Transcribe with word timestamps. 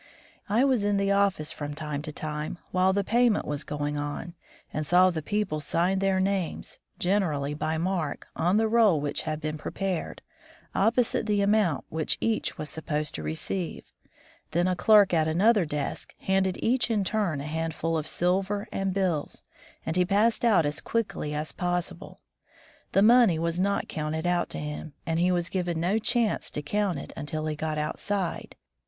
I 0.49 0.63
was 0.65 0.83
in 0.83 0.97
the 0.97 1.11
office 1.11 1.51
from 1.51 1.75
time 1.75 2.01
to 2.01 2.11
time 2.11 2.57
while 2.71 2.91
the 2.91 3.03
payment 3.03 3.45
was 3.45 3.63
going 3.63 3.97
on, 3.99 4.33
and 4.73 4.83
saw 4.83 5.11
the 5.11 5.21
people 5.21 5.59
sign 5.59 5.99
their 5.99 6.19
names, 6.19 6.79
generally 6.97 7.53
by 7.53 7.77
mark, 7.77 8.25
on 8.35 8.57
the 8.57 8.67
roll 8.67 8.99
which 8.99 9.21
had 9.29 9.39
been 9.39 9.59
prepared, 9.59 10.23
opposite 10.73 11.27
the 11.27 11.41
amount 11.41 11.85
which 11.89 12.17
each 12.19 12.57
was 12.57 12.67
supposed 12.67 13.13
to 13.13 13.21
receive; 13.21 13.83
then 14.53 14.67
a 14.67 14.75
clerk 14.75 15.13
at 15.13 15.27
another 15.27 15.65
desk 15.65 16.15
handed 16.21 16.57
each 16.63 16.89
in 16.89 17.03
turn 17.03 17.39
a 17.39 17.43
handful 17.45 17.95
of 17.95 18.07
silver 18.07 18.67
and 18.71 18.95
bills, 18.95 19.43
and 19.85 19.97
he 19.97 20.03
passed 20.03 20.43
out 20.43 20.65
as 20.65 20.81
quickly 20.81 21.31
as 21.35 21.51
possible. 21.51 22.21
The 22.93 23.03
money 23.03 23.37
was 23.37 23.59
not 23.59 23.87
counted 23.87 24.25
out 24.25 24.49
to 24.49 24.57
him, 24.57 24.93
and 25.05 25.19
he 25.19 25.31
was 25.31 25.47
given 25.47 25.79
no 25.79 25.99
chance 25.99 26.49
to 26.49 26.63
count 26.63 26.97
it 26.97 27.13
until 27.15 27.45
he 27.45 27.55
got 27.55 27.77
outside. 27.77 28.55